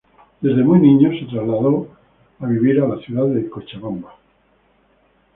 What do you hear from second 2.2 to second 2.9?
a vivir a